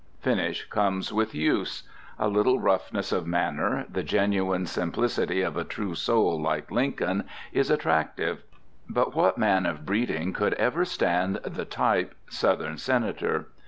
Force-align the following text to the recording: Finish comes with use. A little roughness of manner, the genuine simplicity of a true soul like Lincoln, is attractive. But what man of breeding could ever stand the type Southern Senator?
Finish 0.19 0.65
comes 0.65 1.13
with 1.13 1.35
use. 1.35 1.83
A 2.17 2.27
little 2.27 2.59
roughness 2.59 3.11
of 3.11 3.27
manner, 3.27 3.85
the 3.87 4.01
genuine 4.01 4.65
simplicity 4.65 5.43
of 5.43 5.55
a 5.55 5.63
true 5.63 5.93
soul 5.93 6.41
like 6.41 6.71
Lincoln, 6.71 7.25
is 7.53 7.69
attractive. 7.69 8.41
But 8.89 9.13
what 9.15 9.37
man 9.37 9.67
of 9.67 9.85
breeding 9.85 10.33
could 10.33 10.55
ever 10.55 10.85
stand 10.85 11.35
the 11.45 11.65
type 11.65 12.15
Southern 12.31 12.79
Senator? 12.79 13.49